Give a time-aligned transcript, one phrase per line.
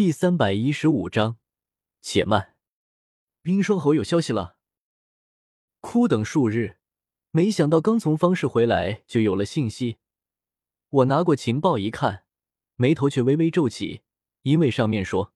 [0.00, 1.36] 第三百一十五章，
[2.00, 2.56] 且慢，
[3.42, 4.56] 冰霜侯有消息了。
[5.80, 6.78] 哭等数日，
[7.32, 9.98] 没想到刚从方氏回来就有了信息。
[10.88, 12.24] 我拿过情报一看，
[12.76, 14.00] 眉头却微微皱起，
[14.40, 15.34] 因为上面说，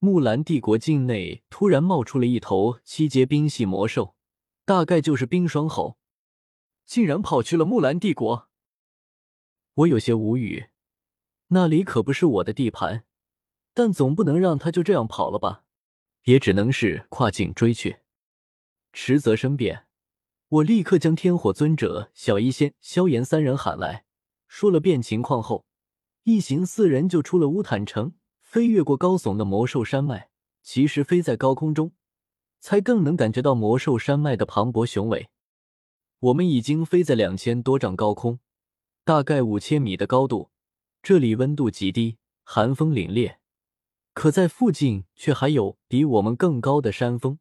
[0.00, 4.16] 木兰帝国境内突然冒出了一头七阶冰系魔兽，
[4.64, 5.96] 大概就是冰霜猴，
[6.84, 8.48] 竟然跑去了木兰帝国。
[9.74, 10.70] 我有些无语，
[11.50, 13.04] 那里可不是我的地盘。
[13.78, 15.62] 但总不能让他就这样跑了吧？
[16.24, 17.98] 也只能是跨境追去。
[18.92, 19.86] 迟则生变，
[20.48, 24.04] 我立刻将天火尊者、小医仙、萧炎三人喊来，
[24.48, 25.64] 说了遍情况后，
[26.24, 30.28] 一行四人就出了乌坦城，飞越过高耸的魔兽山脉。
[30.64, 31.92] 其实飞在高空中，
[32.58, 35.28] 才更能感觉到魔兽山脉的磅礴雄伟。
[36.18, 38.40] 我们已经飞在两千多丈高空，
[39.04, 40.50] 大概五千米的高度，
[41.00, 43.36] 这里温度极低，寒风凛冽。
[44.18, 47.38] 可在附近却还有比我们更高的山峰，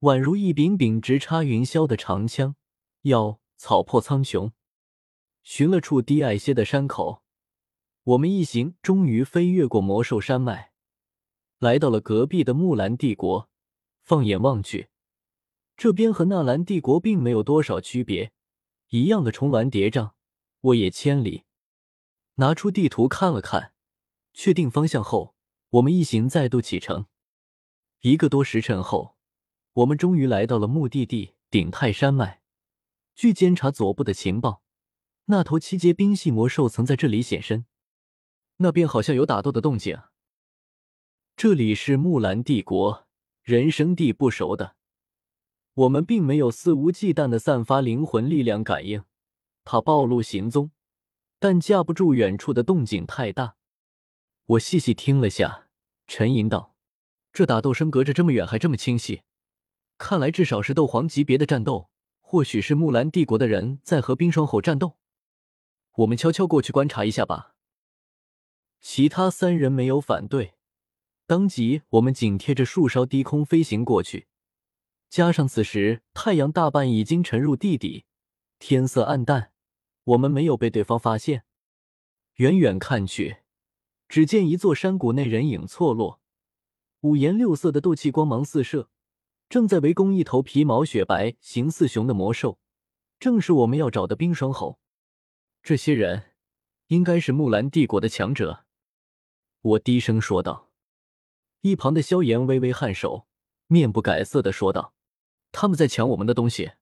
[0.00, 2.56] 宛如一柄柄直插云霄的长枪，
[3.02, 4.50] 要草破苍穹。
[5.44, 7.22] 寻了处低矮些的山口，
[8.02, 10.72] 我们一行终于飞越过魔兽山脉，
[11.60, 13.48] 来到了隔壁的木兰帝国。
[14.02, 14.88] 放眼望去，
[15.76, 18.32] 这边和纳兰帝国并没有多少区别，
[18.88, 20.14] 一样的重峦叠嶂，
[20.62, 21.44] 沃野千里。
[22.34, 23.72] 拿出地图看了看，
[24.32, 25.36] 确定方向后。
[25.70, 27.06] 我们一行再度启程，
[28.00, 29.16] 一个多时辰后，
[29.74, 32.42] 我们终于来到了目的地鼎泰山脉。
[33.14, 34.64] 据监察左部的情报，
[35.26, 37.66] 那头七阶冰系魔兽曾在这里现身，
[38.56, 39.96] 那边好像有打斗的动静。
[41.36, 43.06] 这里是木兰帝国，
[43.44, 44.74] 人生地不熟的，
[45.74, 49.04] 我们并没有肆无忌惮的散发灵魂力量感应，
[49.62, 50.72] 怕暴露行踪，
[51.38, 53.54] 但架不住远处的动静太大。
[54.50, 55.68] 我细细听了下，
[56.08, 56.74] 沉吟道
[57.32, 59.22] ：“这打斗声隔着这么远还这么清晰，
[59.96, 64.96] 看来至少是斗皇级别的战斗，或许是木兰帝国的人在和冰霜吼战斗。
[65.98, 67.54] 我们悄悄过去观察一下吧。”
[68.80, 70.54] 其他三人没有反对，
[71.26, 74.26] 当即我们紧贴着树梢低空飞行过去。
[75.08, 78.04] 加上此时太阳大半已经沉入地底，
[78.58, 79.52] 天色暗淡，
[80.02, 81.44] 我们没有被对方发现。
[82.34, 83.36] 远远看去。
[84.10, 86.20] 只见一座山谷内人影错落，
[87.02, 88.90] 五颜六色的斗气光芒四射，
[89.48, 92.58] 正在围攻一头皮毛雪白、形似熊的魔兽，
[93.20, 94.80] 正是我们要找的冰霜猴。
[95.62, 96.32] 这些人
[96.88, 98.64] 应该是木兰帝国的强者，
[99.60, 100.72] 我低声说道。
[101.60, 103.28] 一旁的萧炎微微颔首，
[103.68, 104.92] 面不改色的说道
[105.52, 106.72] ：“他们在抢我们的东西，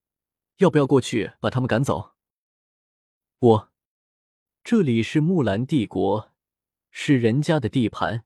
[0.56, 2.12] 要不要过去把他们赶走？”
[3.40, 3.72] 我，
[4.64, 6.27] 这里是木兰帝国。
[6.90, 8.24] 是人家的地盘，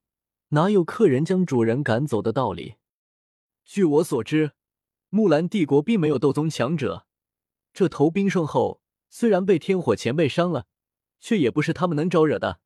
[0.48, 2.76] 哪有客人将主人赶走的道理？
[3.64, 4.52] 据我所知，
[5.08, 7.06] 木兰帝国并没有斗宗强者。
[7.72, 10.66] 这头冰霜后虽然被天火前辈伤了，
[11.20, 12.60] 却也不是他们能招惹的。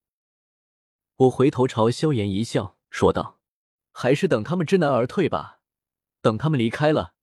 [1.16, 3.40] 我回头朝萧炎一笑，说道
[3.92, 5.60] ：“还是等他们知难而退吧。
[6.20, 7.14] 等他们离开了，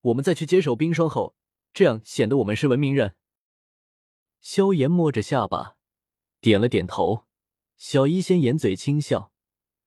[0.00, 1.36] 我们再去接手冰霜后，
[1.72, 3.14] 这样显得我们是文明人。”
[4.40, 5.76] 萧炎摸着下巴，
[6.40, 7.27] 点了点头。
[7.78, 9.30] 小医仙掩嘴轻笑，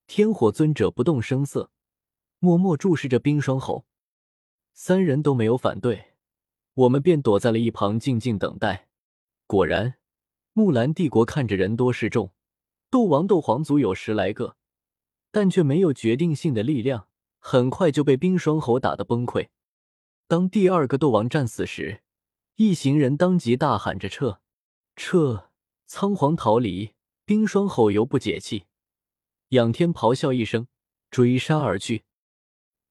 [0.08, 1.72] 天火尊者不动声色，
[2.40, 3.86] 默默注视着冰霜猴。
[4.74, 6.14] 三人都没有反对，
[6.74, 8.88] 我们便躲在了一旁静静等待。
[9.46, 9.96] 果然，
[10.54, 12.32] 木兰帝国看着人多势众，
[12.90, 14.56] 斗王、斗皇族有十来个，
[15.30, 17.10] 但却没有决定性的力量，
[17.40, 19.50] 很快就被冰霜猴打得崩溃。
[20.30, 22.04] 当第二个斗王战死时，
[22.56, 24.40] 一行人当即大喊着撤，
[24.96, 25.50] 撤，
[25.86, 26.94] 仓皇逃离。
[27.26, 28.66] 冰霜吼犹不解气，
[29.50, 30.68] 仰天咆哮一声，
[31.10, 32.04] 追杀而去。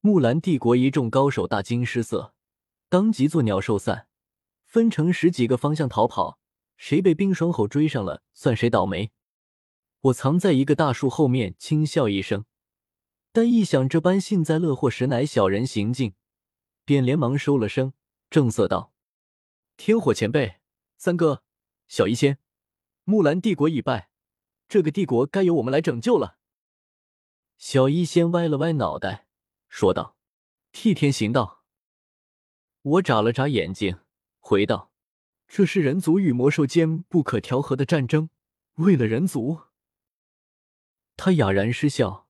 [0.00, 2.34] 木兰帝国一众高手大惊失色，
[2.88, 4.06] 当即作鸟兽散，
[4.64, 6.38] 分成十几个方向逃跑。
[6.76, 9.10] 谁被冰霜吼追上了，算谁倒霉。
[10.00, 12.46] 我藏在一个大树后面，轻笑一声，
[13.32, 16.14] 但一想这般幸灾乐祸实乃小人行径，
[16.86, 17.92] 便连忙收了声，
[18.30, 18.94] 正色道
[19.76, 20.60] ：“天火前辈，
[20.96, 21.42] 三哥，
[21.86, 22.38] 小医仙，
[23.04, 24.08] 木兰帝国已败。”
[24.70, 26.38] 这个帝国该由我们来拯救了。
[27.58, 29.26] 小医仙歪了歪脑袋，
[29.68, 30.16] 说道
[30.70, 31.64] ：“替天行道。”
[32.82, 33.98] 我眨了眨眼睛，
[34.38, 34.92] 回道
[35.48, 38.30] ：“这是人族与魔兽间不可调和的战争，
[38.74, 39.62] 为了人族。”
[41.18, 42.28] 他哑然失笑，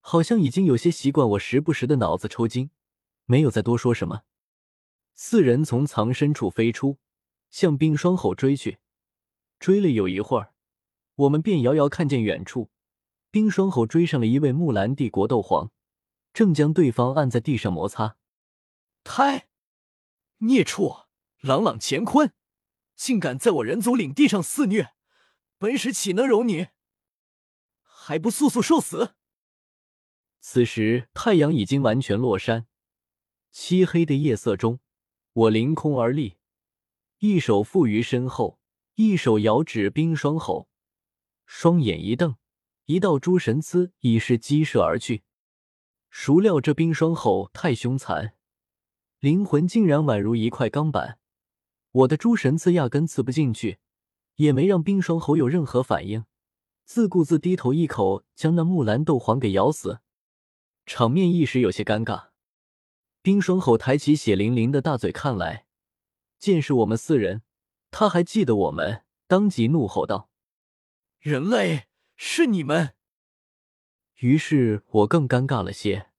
[0.00, 2.70] 好像已经有些习惯我时不时的脑子抽筋，
[3.26, 4.22] 没有再多说什么。
[5.14, 6.98] 四人从藏身处飞出，
[7.50, 8.78] 向冰霜吼追去，
[9.58, 10.54] 追了有一会儿。
[11.16, 12.70] 我们便遥遥看见远处，
[13.30, 15.70] 冰霜吼追上了一位木兰帝国斗皇，
[16.34, 18.18] 正将对方按在地上摩擦。
[19.02, 19.48] 胎，
[20.38, 21.06] 孽畜，
[21.40, 22.32] 朗朗乾坤，
[22.94, 24.94] 竟敢在我人族领地上肆虐，
[25.56, 26.68] 本使岂能容你？
[27.82, 29.14] 还不速速受死！
[30.40, 32.66] 此时太阳已经完全落山，
[33.50, 34.80] 漆黑的夜色中，
[35.32, 36.36] 我凌空而立，
[37.18, 38.60] 一手负于身后，
[38.96, 40.68] 一手遥指冰霜吼，
[41.46, 42.36] 双眼一瞪，
[42.84, 45.22] 一道诸神刺已是激射而去。
[46.10, 48.34] 孰料这冰霜吼太凶残，
[49.20, 51.18] 灵魂竟然宛如一块钢板，
[51.92, 53.78] 我的诸神刺压根刺不进去，
[54.36, 56.24] 也没让冰霜吼有任何反应。
[56.84, 60.00] 自顾自低头一口将那木兰斗皇给咬死，
[60.84, 62.28] 场面一时有些尴尬。
[63.22, 65.66] 冰霜吼抬起血淋淋的大嘴看来，
[66.38, 67.42] 见是我们四人，
[67.90, 70.30] 他还记得我们，当即怒吼道
[71.26, 72.94] ：“人类是你们！”
[74.22, 76.12] 于是我更尴尬了些。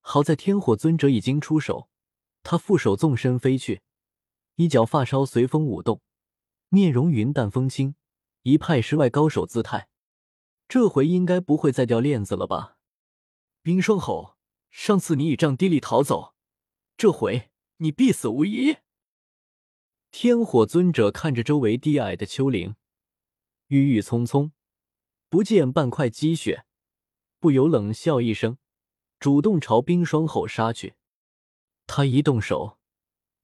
[0.00, 1.88] 好在天火尊者已经出手，
[2.42, 3.80] 他负手纵身飞去，
[4.56, 6.02] 一角发梢随风舞动，
[6.68, 7.94] 面容云淡风轻，
[8.42, 9.88] 一派世外高手姿态。
[10.68, 12.76] 这回应该不会再掉链子了吧？
[13.62, 14.36] 冰霜吼，
[14.68, 16.34] 上次你以杖低力逃走，
[16.98, 18.76] 这回你必死无疑。
[20.10, 22.76] 天火尊者看着周围低矮的丘陵，
[23.70, 24.50] 郁郁葱葱，
[25.28, 26.64] 不见半块积雪，
[27.38, 28.58] 不由冷笑一声，
[29.20, 30.96] 主动朝冰霜吼杀去。
[31.86, 32.80] 他一动手，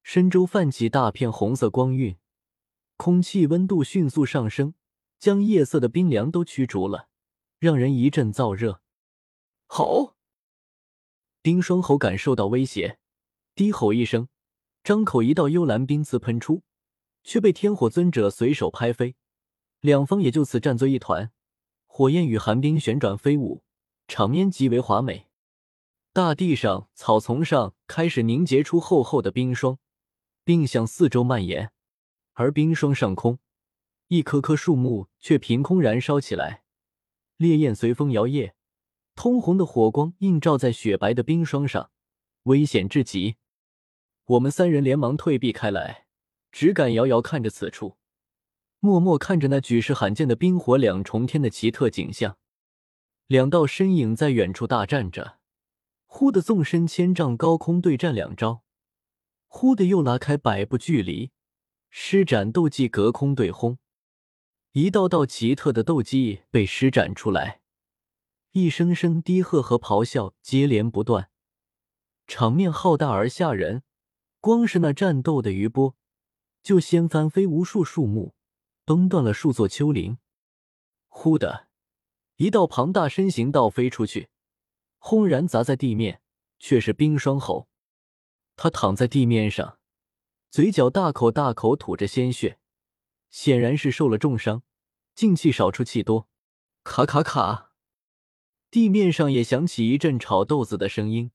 [0.02, 2.16] 身周泛起大片红色光晕，
[2.96, 4.74] 空气温度迅速上升，
[5.20, 7.08] 将夜色的冰凉都驱逐了。
[7.60, 8.82] 让人一阵燥热。
[9.68, 10.16] 吼！
[11.40, 12.98] 冰霜吼感受到威胁，
[13.54, 14.28] 低吼一声，
[14.82, 16.64] 张口一道幽蓝冰刺喷出，
[17.22, 19.14] 却被天火尊者随手拍飞，
[19.80, 21.30] 两方也就此战作一团，
[21.86, 23.62] 火焰与寒冰旋转飞舞，
[24.08, 25.26] 场面极为华美。
[26.12, 29.78] 大地上、草丛上开始凝结出厚厚的冰霜，
[30.44, 31.70] 并向四周蔓延，
[32.32, 33.38] 而冰霜上空，
[34.08, 36.62] 一棵棵树木却凭空燃烧起来。
[37.36, 38.52] 烈焰随风摇曳，
[39.14, 41.90] 通红的火光映照在雪白的冰霜上，
[42.44, 43.36] 危险至极。
[44.24, 46.06] 我们三人连忙退避开来，
[46.50, 47.98] 只敢遥遥看着此处，
[48.80, 52.36] 默默看着那举世罕见的冰火两重天的奇特景象。
[53.26, 55.38] 两道身影在远处大战着，
[56.06, 58.62] 忽的纵身千丈高空对战两招，
[59.48, 61.32] 忽的又拉开百步距离，
[61.90, 63.78] 施展斗技隔空对轰。
[64.72, 67.62] 一道道奇特的斗技被施展出来，
[68.52, 71.30] 一声声低喝和咆哮接连不断，
[72.28, 73.82] 场面浩大而吓人。
[74.38, 75.96] 光是那战斗的余波，
[76.62, 78.35] 就掀翻飞无数树木，
[78.86, 80.16] 崩断了数座丘陵。
[81.08, 81.68] 忽的
[82.36, 84.30] 一道庞大身形倒飞出去，
[84.98, 86.22] 轰然砸在地面，
[86.58, 87.68] 却是冰霜吼。
[88.54, 89.78] 他躺在地面上，
[90.50, 92.58] 嘴角大口大口吐着鲜血。
[93.28, 94.62] 显然是受了重伤，
[95.14, 96.28] 静气少出气多，
[96.84, 97.72] 卡卡卡，
[98.70, 101.32] 地面上也响起一阵炒豆子的声音，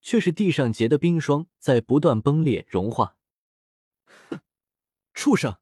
[0.00, 3.16] 却是地上结的冰霜在不断崩裂融化。
[4.30, 4.40] 哼，
[5.12, 5.58] 畜生，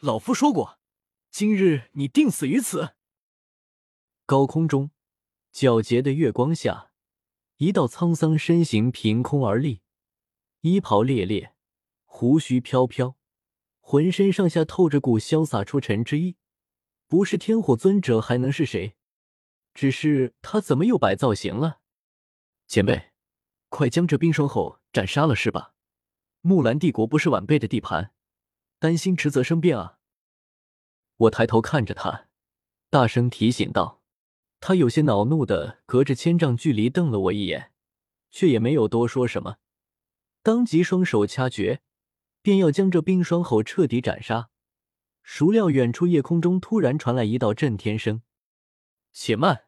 [0.00, 0.78] 老夫说过，
[1.30, 2.94] 今日你定死于此。
[4.24, 4.92] 高空中，
[5.52, 6.90] 皎洁的月光下，
[7.58, 9.82] 一道沧桑身形凭空而立，
[10.62, 11.54] 衣袍猎猎，
[12.06, 13.18] 胡须飘飘。
[13.80, 16.38] 浑身上下透着股潇洒出尘之意，
[17.06, 18.96] 不是天火尊者还能是谁？
[19.74, 21.80] 只是他怎么又摆造型了？
[22.66, 23.10] 前辈，
[23.68, 25.74] 快将这冰霜吼斩杀了是吧？
[26.40, 28.14] 木兰帝国不是晚辈的地盘，
[28.78, 29.98] 担心迟则生变啊！
[31.20, 32.28] 我抬头看着他，
[32.88, 34.00] 大声提醒道。
[34.58, 37.72] 他有些恼怒的隔着千丈距离瞪了我一眼，
[38.30, 39.56] 却也没有多说什么，
[40.42, 41.80] 当即双手掐诀。
[42.42, 44.48] 便要将这冰霜吼彻底斩杀，
[45.22, 48.22] 孰料远处夜空中突然传来一道震天声
[49.12, 49.64] ：“且慢！”